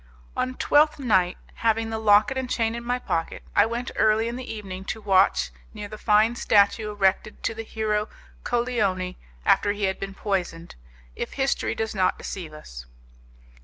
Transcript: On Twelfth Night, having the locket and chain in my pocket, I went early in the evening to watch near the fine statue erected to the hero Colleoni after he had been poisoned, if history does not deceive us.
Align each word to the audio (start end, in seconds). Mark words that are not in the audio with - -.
On 0.35 0.55
Twelfth 0.55 0.97
Night, 0.97 1.37
having 1.61 1.91
the 1.91 1.99
locket 1.99 2.35
and 2.35 2.49
chain 2.49 2.73
in 2.73 2.83
my 2.83 2.97
pocket, 2.97 3.43
I 3.55 3.67
went 3.67 3.91
early 3.95 4.27
in 4.27 4.35
the 4.35 4.51
evening 4.51 4.83
to 4.85 4.99
watch 4.99 5.51
near 5.75 5.87
the 5.87 5.95
fine 5.99 6.35
statue 6.35 6.89
erected 6.89 7.43
to 7.43 7.53
the 7.53 7.61
hero 7.61 8.09
Colleoni 8.43 9.17
after 9.45 9.73
he 9.73 9.83
had 9.83 9.99
been 9.99 10.15
poisoned, 10.15 10.73
if 11.15 11.33
history 11.33 11.75
does 11.75 11.93
not 11.93 12.17
deceive 12.17 12.51
us. 12.51 12.87